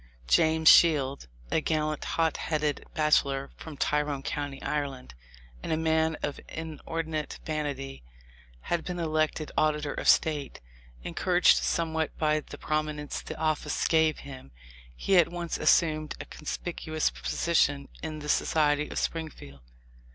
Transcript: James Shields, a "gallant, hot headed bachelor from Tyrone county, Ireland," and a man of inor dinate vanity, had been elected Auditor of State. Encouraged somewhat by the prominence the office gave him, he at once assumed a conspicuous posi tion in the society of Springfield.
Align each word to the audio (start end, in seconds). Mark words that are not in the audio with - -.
James 0.27 0.67
Shields, 0.67 1.27
a 1.51 1.61
"gallant, 1.61 2.03
hot 2.03 2.37
headed 2.37 2.87
bachelor 2.95 3.51
from 3.55 3.77
Tyrone 3.77 4.23
county, 4.23 4.59
Ireland," 4.63 5.13
and 5.61 5.71
a 5.71 5.77
man 5.77 6.17
of 6.23 6.39
inor 6.49 7.05
dinate 7.05 7.37
vanity, 7.45 8.01
had 8.61 8.83
been 8.83 8.97
elected 8.97 9.51
Auditor 9.55 9.93
of 9.93 10.09
State. 10.09 10.59
Encouraged 11.03 11.57
somewhat 11.57 12.17
by 12.17 12.39
the 12.39 12.57
prominence 12.57 13.21
the 13.21 13.37
office 13.37 13.85
gave 13.87 14.17
him, 14.25 14.49
he 14.95 15.17
at 15.17 15.29
once 15.31 15.59
assumed 15.59 16.15
a 16.19 16.25
conspicuous 16.25 17.11
posi 17.11 17.55
tion 17.55 17.87
in 18.01 18.17
the 18.17 18.27
society 18.29 18.89
of 18.89 18.97
Springfield. 18.97 19.61